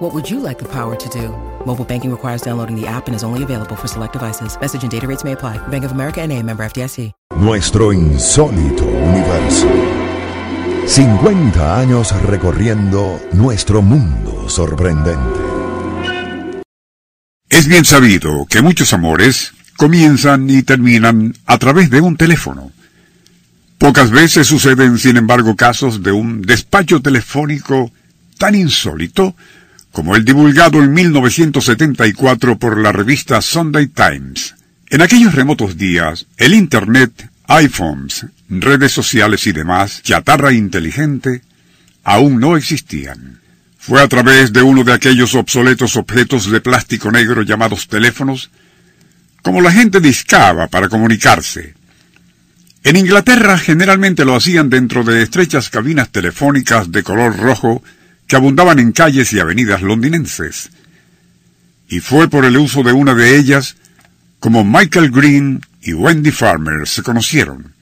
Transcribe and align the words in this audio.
What 0.00 0.14
would 0.14 0.30
you 0.30 0.40
like 0.40 0.58
the 0.58 0.68
power 0.68 0.96
to 0.96 1.08
do? 1.10 1.28
Mobile 1.66 1.84
banking 1.84 2.10
requires 2.10 2.40
downloading 2.40 2.74
the 2.74 2.86
app 2.86 3.06
and 3.06 3.14
is 3.14 3.22
only 3.22 3.42
available 3.42 3.76
for 3.76 3.86
select 3.86 4.14
devices. 4.14 4.58
Message 4.58 4.82
and 4.82 4.90
data 4.90 5.06
rates 5.06 5.24
may 5.24 5.32
apply. 5.32 5.58
Bank 5.68 5.84
of 5.84 5.92
America 5.92 6.22
and 6.22 6.32
a 6.32 6.42
member 6.42 6.64
FDIC. 6.64 7.12
Nuestro 7.36 7.92
insólito 7.92 8.86
universo. 8.86 9.68
50 10.86 11.78
años 11.78 12.14
recorriendo 12.22 13.20
nuestro 13.34 13.82
mundo 13.82 14.48
sorprendente. 14.48 15.38
Es 17.50 17.68
bien 17.68 17.84
sabido 17.84 18.46
que 18.48 18.62
muchos 18.62 18.94
amores 18.94 19.52
comienzan 19.76 20.48
y 20.48 20.62
terminan 20.62 21.34
a 21.44 21.58
través 21.58 21.90
de 21.90 22.00
un 22.00 22.16
teléfono. 22.16 22.72
Pocas 23.76 24.10
veces 24.10 24.46
suceden, 24.46 24.96
sin 24.96 25.18
embargo, 25.18 25.56
casos 25.56 26.02
de 26.02 26.12
un 26.12 26.40
despacho 26.40 27.02
telefónico 27.02 27.92
tan 28.38 28.54
insólito 28.54 29.34
como 29.92 30.16
el 30.16 30.24
divulgado 30.24 30.82
en 30.82 30.92
1974 30.92 32.58
por 32.58 32.78
la 32.78 32.92
revista 32.92 33.40
Sunday 33.42 33.88
Times. 33.88 34.54
En 34.88 35.02
aquellos 35.02 35.34
remotos 35.34 35.76
días, 35.76 36.26
el 36.36 36.54
Internet, 36.54 37.28
iPhones, 37.46 38.26
redes 38.48 38.92
sociales 38.92 39.46
y 39.46 39.52
demás, 39.52 40.02
chatarra 40.02 40.52
inteligente, 40.52 41.42
aún 42.04 42.40
no 42.40 42.56
existían. 42.56 43.40
Fue 43.78 44.02
a 44.02 44.08
través 44.08 44.52
de 44.52 44.62
uno 44.62 44.84
de 44.84 44.92
aquellos 44.92 45.34
obsoletos 45.34 45.96
objetos 45.96 46.50
de 46.50 46.60
plástico 46.60 47.10
negro 47.10 47.42
llamados 47.42 47.88
teléfonos, 47.88 48.50
como 49.42 49.60
la 49.60 49.72
gente 49.72 50.00
discaba 50.00 50.68
para 50.68 50.88
comunicarse. 50.88 51.74
En 52.84 52.96
Inglaterra 52.96 53.58
generalmente 53.58 54.24
lo 54.24 54.36
hacían 54.36 54.70
dentro 54.70 55.02
de 55.02 55.22
estrechas 55.22 55.70
cabinas 55.70 56.10
telefónicas 56.10 56.90
de 56.92 57.02
color 57.02 57.36
rojo 57.36 57.82
que 58.30 58.36
abundaban 58.36 58.78
en 58.78 58.92
calles 58.92 59.32
y 59.32 59.40
avenidas 59.40 59.82
londinenses. 59.82 60.70
Y 61.88 61.98
fue 61.98 62.28
por 62.28 62.44
el 62.44 62.56
uso 62.58 62.84
de 62.84 62.92
una 62.92 63.12
de 63.12 63.36
ellas 63.36 63.74
como 64.38 64.62
Michael 64.62 65.10
Green 65.10 65.60
y 65.82 65.94
Wendy 65.94 66.30
Farmer 66.30 66.86
se 66.86 67.02
conocieron. 67.02 67.74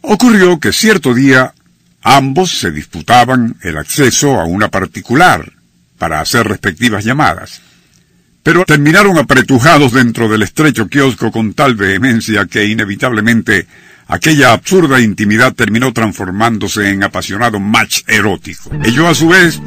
Ocurrió 0.00 0.58
que 0.58 0.72
cierto 0.72 1.14
día 1.14 1.54
ambos 2.02 2.58
se 2.58 2.72
disputaban 2.72 3.56
el 3.62 3.78
acceso 3.78 4.40
a 4.40 4.44
una 4.44 4.70
particular 4.70 5.52
para 5.98 6.20
hacer 6.20 6.48
respectivas 6.48 7.04
llamadas, 7.04 7.60
pero 8.42 8.64
terminaron 8.64 9.18
apretujados 9.18 9.92
dentro 9.92 10.28
del 10.28 10.42
estrecho 10.42 10.88
kiosco 10.88 11.30
con 11.30 11.54
tal 11.54 11.76
vehemencia 11.76 12.46
que 12.46 12.64
inevitablemente 12.64 13.68
Aquella 14.08 14.52
absurda 14.54 15.00
intimidad 15.00 15.52
terminó 15.52 15.92
transformándose 15.92 16.88
en 16.88 17.04
apasionado 17.04 17.60
match 17.60 18.00
erótico. 18.06 18.70
Ello 18.82 19.06
a 19.06 19.14
su 19.14 19.28
vez 19.28 19.60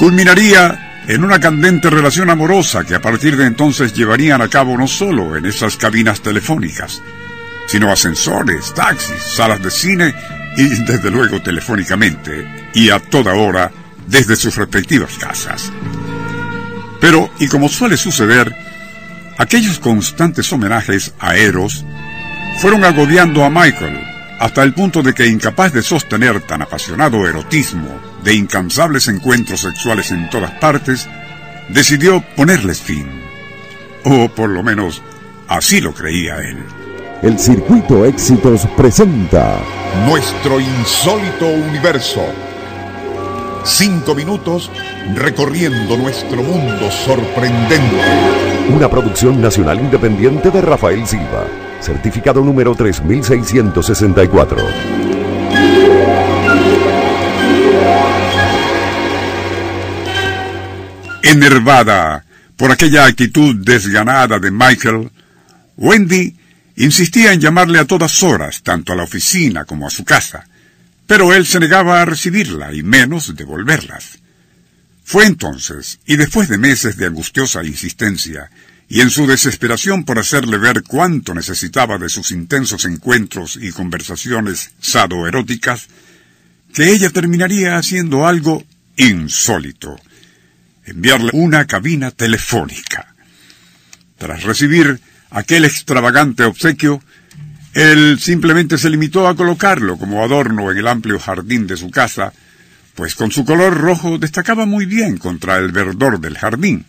culminaría 0.00 1.04
en 1.06 1.22
una 1.22 1.38
candente 1.38 1.88
relación 1.88 2.28
amorosa 2.28 2.84
que 2.84 2.96
a 2.96 3.00
partir 3.00 3.36
de 3.36 3.46
entonces 3.46 3.94
llevarían 3.94 4.42
a 4.42 4.48
cabo 4.48 4.76
no 4.76 4.88
solo 4.88 5.36
en 5.36 5.46
esas 5.46 5.76
cabinas 5.76 6.20
telefónicas, 6.20 7.00
sino 7.68 7.92
ascensores, 7.92 8.74
taxis, 8.74 9.22
salas 9.22 9.62
de 9.62 9.70
cine 9.70 10.14
y 10.56 10.64
desde 10.84 11.10
luego 11.12 11.40
telefónicamente 11.40 12.70
y 12.74 12.90
a 12.90 12.98
toda 12.98 13.34
hora 13.34 13.70
desde 14.08 14.34
sus 14.34 14.56
respectivas 14.56 15.16
casas. 15.16 15.70
Pero, 17.00 17.30
y 17.38 17.46
como 17.46 17.68
suele 17.68 17.96
suceder, 17.96 18.52
aquellos 19.38 19.78
constantes 19.78 20.52
homenajes 20.52 21.12
a 21.20 21.36
Eros 21.36 21.84
fueron 22.58 22.84
agobiando 22.84 23.44
a 23.44 23.50
Michael 23.50 24.00
hasta 24.38 24.62
el 24.62 24.74
punto 24.74 25.02
de 25.02 25.14
que 25.14 25.26
incapaz 25.26 25.72
de 25.72 25.82
sostener 25.82 26.40
tan 26.42 26.62
apasionado 26.62 27.26
erotismo 27.26 27.88
de 28.22 28.34
incansables 28.34 29.08
encuentros 29.08 29.60
sexuales 29.60 30.10
en 30.10 30.28
todas 30.28 30.50
partes, 30.52 31.08
decidió 31.68 32.22
ponerles 32.36 32.80
fin. 32.80 33.08
O 34.04 34.28
por 34.28 34.50
lo 34.50 34.62
menos 34.62 35.02
así 35.48 35.80
lo 35.80 35.94
creía 35.94 36.36
él. 36.38 36.58
El 37.22 37.38
Circuito 37.38 38.04
Éxitos 38.04 38.66
presenta 38.76 39.58
Nuestro 40.06 40.60
insólito 40.60 41.46
universo. 41.46 42.24
Cinco 43.64 44.14
minutos 44.14 44.70
recorriendo 45.14 45.96
nuestro 45.96 46.42
mundo 46.42 46.90
sorprendente. 46.90 47.96
Una 48.68 48.88
producción 48.88 49.40
nacional 49.40 49.80
independiente 49.80 50.50
de 50.50 50.60
Rafael 50.60 51.06
Silva 51.06 51.46
certificado 51.80 52.42
número 52.42 52.74
3664. 52.74 54.58
Enervada 61.22 62.24
por 62.56 62.72
aquella 62.72 63.04
actitud 63.04 63.56
desganada 63.56 64.38
de 64.38 64.50
Michael, 64.50 65.10
Wendy 65.76 66.36
insistía 66.76 67.32
en 67.32 67.40
llamarle 67.40 67.78
a 67.78 67.84
todas 67.84 68.22
horas, 68.22 68.62
tanto 68.62 68.92
a 68.92 68.96
la 68.96 69.02
oficina 69.02 69.64
como 69.64 69.86
a 69.86 69.90
su 69.90 70.04
casa, 70.04 70.46
pero 71.06 71.34
él 71.34 71.46
se 71.46 71.60
negaba 71.60 72.00
a 72.00 72.04
recibirla 72.04 72.72
y 72.72 72.82
menos 72.82 73.34
devolverlas. 73.34 74.18
Fue 75.04 75.24
entonces, 75.26 76.00
y 76.06 76.16
después 76.16 76.48
de 76.48 76.58
meses 76.58 76.96
de 76.96 77.06
angustiosa 77.06 77.62
insistencia, 77.62 78.50
y 78.88 79.00
en 79.00 79.10
su 79.10 79.26
desesperación 79.26 80.04
por 80.04 80.18
hacerle 80.18 80.58
ver 80.58 80.82
cuánto 80.84 81.34
necesitaba 81.34 81.98
de 81.98 82.08
sus 82.08 82.30
intensos 82.30 82.84
encuentros 82.84 83.58
y 83.60 83.72
conversaciones 83.72 84.70
sadoeróticas, 84.80 85.88
que 86.72 86.90
ella 86.90 87.10
terminaría 87.10 87.76
haciendo 87.76 88.26
algo 88.26 88.64
insólito, 88.96 89.96
enviarle 90.84 91.30
una 91.32 91.66
cabina 91.66 92.10
telefónica. 92.10 93.14
Tras 94.18 94.44
recibir 94.44 95.00
aquel 95.30 95.64
extravagante 95.64 96.44
obsequio, 96.44 97.02
él 97.74 98.18
simplemente 98.20 98.78
se 98.78 98.88
limitó 98.88 99.26
a 99.28 99.36
colocarlo 99.36 99.98
como 99.98 100.22
adorno 100.22 100.70
en 100.70 100.78
el 100.78 100.86
amplio 100.86 101.18
jardín 101.18 101.66
de 101.66 101.76
su 101.76 101.90
casa, 101.90 102.32
pues 102.94 103.14
con 103.14 103.30
su 103.30 103.44
color 103.44 103.76
rojo 103.76 104.16
destacaba 104.16 104.64
muy 104.64 104.86
bien 104.86 105.18
contra 105.18 105.56
el 105.58 105.72
verdor 105.72 106.20
del 106.20 106.38
jardín. 106.38 106.86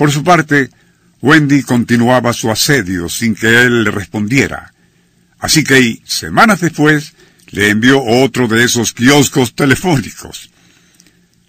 Por 0.00 0.10
su 0.10 0.24
parte, 0.24 0.70
Wendy 1.20 1.62
continuaba 1.62 2.32
su 2.32 2.50
asedio 2.50 3.06
sin 3.10 3.34
que 3.34 3.64
él 3.64 3.84
le 3.84 3.90
respondiera. 3.90 4.72
Así 5.38 5.62
que, 5.62 6.00
semanas 6.06 6.62
después, 6.62 7.12
le 7.48 7.68
envió 7.68 8.02
otro 8.02 8.48
de 8.48 8.64
esos 8.64 8.94
kioscos 8.94 9.54
telefónicos. 9.54 10.48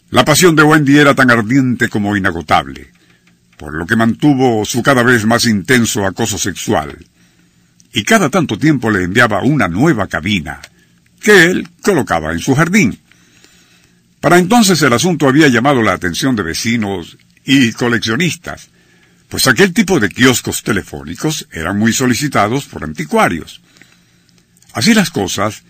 La 0.09 0.25
pasión 0.25 0.53
de 0.57 0.63
Wendy 0.63 0.97
era 0.97 1.15
tan 1.15 1.31
ardiente 1.31 1.87
como 1.87 2.17
inagotable, 2.17 2.91
por 3.55 3.73
lo 3.73 3.85
que 3.87 3.95
mantuvo 3.95 4.65
su 4.65 4.83
cada 4.83 5.03
vez 5.03 5.25
más 5.25 5.45
intenso 5.45 6.05
acoso 6.05 6.37
sexual. 6.37 6.97
Y 7.93 8.03
cada 8.03 8.29
tanto 8.29 8.57
tiempo 8.57 8.91
le 8.91 9.05
enviaba 9.05 9.43
una 9.43 9.69
nueva 9.69 10.07
cabina, 10.07 10.59
que 11.21 11.45
él 11.45 11.69
colocaba 11.81 12.33
en 12.33 12.39
su 12.39 12.53
jardín. 12.53 12.99
Para 14.19 14.39
entonces 14.39 14.81
el 14.81 14.91
asunto 14.91 15.29
había 15.29 15.47
llamado 15.47 15.81
la 15.81 15.93
atención 15.93 16.35
de 16.35 16.43
vecinos 16.43 17.17
y 17.45 17.71
coleccionistas, 17.71 18.69
pues 19.29 19.47
aquel 19.47 19.73
tipo 19.73 19.99
de 19.99 20.09
kioscos 20.09 20.63
telefónicos 20.63 21.47
eran 21.51 21.77
muy 21.79 21.93
solicitados 21.93 22.65
por 22.65 22.83
anticuarios. 22.83 23.61
Así 24.73 24.93
las 24.93 25.09
cosas, 25.09 25.63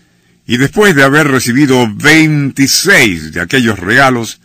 y 0.46 0.56
después 0.56 0.94
de 0.94 1.04
haber 1.04 1.28
recibido 1.28 1.88
26 1.92 3.32
de 3.32 3.40
aquellos 3.40 3.78
regalos, 3.78 4.40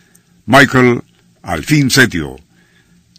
Michael 0.46 1.02
al 1.42 1.64
fin 1.64 1.90
se 1.90 2.06
dio. 2.06 2.36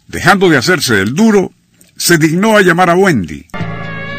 Dejando 0.08 0.48
de 0.48 0.56
hacerse 0.56 1.00
el 1.00 1.14
duro, 1.14 1.52
se 1.96 2.18
dignó 2.18 2.56
a 2.56 2.62
llamar 2.62 2.90
a 2.90 2.94
Wendy, 2.94 3.46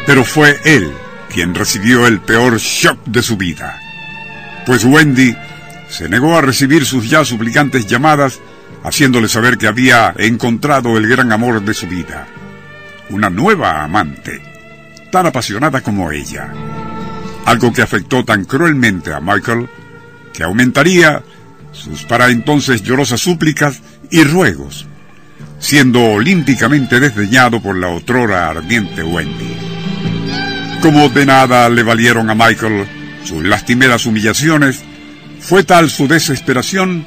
pero 0.06 0.24
fue 0.24 0.58
él 0.64 0.90
quien 1.32 1.54
recibió 1.54 2.06
el 2.06 2.20
peor 2.20 2.58
shock 2.58 3.04
de 3.06 3.22
su 3.22 3.36
vida, 3.36 3.80
pues 4.66 4.84
Wendy 4.84 5.34
se 5.88 6.08
negó 6.08 6.36
a 6.36 6.42
recibir 6.42 6.84
sus 6.84 7.08
ya 7.08 7.24
suplicantes 7.24 7.86
llamadas 7.86 8.38
haciéndole 8.84 9.28
saber 9.28 9.58
que 9.58 9.66
había 9.66 10.14
encontrado 10.18 10.96
el 10.96 11.08
gran 11.08 11.32
amor 11.32 11.62
de 11.62 11.74
su 11.74 11.86
vida, 11.86 12.26
una 13.10 13.30
nueva 13.30 13.82
amante, 13.82 14.42
tan 15.10 15.26
apasionada 15.26 15.80
como 15.80 16.10
ella. 16.10 16.52
Algo 17.44 17.72
que 17.72 17.82
afectó 17.82 18.24
tan 18.24 18.44
cruelmente 18.44 19.12
a 19.12 19.20
Michael 19.20 19.68
que 20.32 20.42
aumentaría 20.42 21.22
sus 21.72 22.04
para 22.04 22.28
entonces 22.30 22.82
llorosas 22.82 23.20
súplicas 23.20 23.80
y 24.10 24.24
ruegos, 24.24 24.86
siendo 25.58 26.02
olímpicamente 26.02 27.00
desdeñado 27.00 27.60
por 27.60 27.76
la 27.76 27.88
otrora 27.88 28.48
ardiente 28.48 29.02
Wendy. 29.02 29.56
Como 30.80 31.08
de 31.08 31.26
nada 31.26 31.68
le 31.68 31.82
valieron 31.82 32.28
a 32.30 32.34
Michael 32.34 32.86
sus 33.24 33.44
lastimeras 33.44 34.06
humillaciones, 34.06 34.82
fue 35.40 35.64
tal 35.64 35.90
su 35.90 36.08
desesperación 36.08 37.04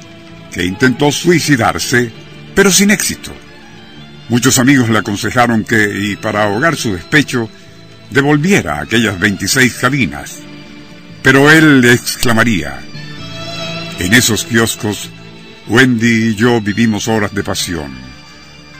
que 0.56 0.64
intentó 0.64 1.12
suicidarse, 1.12 2.10
pero 2.54 2.72
sin 2.72 2.90
éxito. 2.90 3.30
Muchos 4.30 4.58
amigos 4.58 4.88
le 4.88 4.98
aconsejaron 4.98 5.64
que, 5.64 5.92
y 5.94 6.16
para 6.16 6.44
ahogar 6.44 6.76
su 6.76 6.94
despecho, 6.94 7.50
devolviera 8.10 8.80
aquellas 8.80 9.20
26 9.20 9.74
cabinas. 9.74 10.38
Pero 11.22 11.50
él 11.50 11.84
exclamaría, 11.84 12.80
en 13.98 14.14
esos 14.14 14.44
kioscos, 14.44 15.10
Wendy 15.68 16.30
y 16.30 16.34
yo 16.36 16.62
vivimos 16.62 17.06
horas 17.06 17.34
de 17.34 17.44
pasión. 17.44 17.92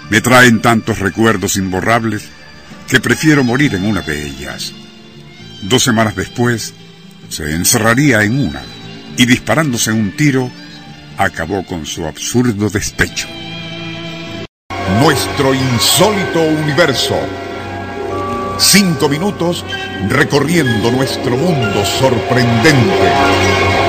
Me 0.08 0.22
traen 0.22 0.62
tantos 0.62 0.98
recuerdos 1.00 1.58
imborrables 1.58 2.24
que 2.88 3.00
prefiero 3.00 3.44
morir 3.44 3.74
en 3.74 3.84
una 3.84 4.00
de 4.00 4.26
ellas. 4.26 4.72
Dos 5.60 5.82
semanas 5.82 6.16
después, 6.16 6.72
se 7.28 7.54
encerraría 7.54 8.22
en 8.22 8.40
una 8.40 8.62
y 9.18 9.26
disparándose 9.26 9.92
un 9.92 10.16
tiro, 10.16 10.50
acabó 11.16 11.64
con 11.64 11.86
su 11.86 12.06
absurdo 12.06 12.68
despecho. 12.68 13.28
Nuestro 15.00 15.54
insólito 15.54 16.40
universo. 16.40 17.16
Cinco 18.58 19.08
minutos 19.08 19.64
recorriendo 20.08 20.90
nuestro 20.90 21.36
mundo 21.36 21.84
sorprendente. 21.84 23.85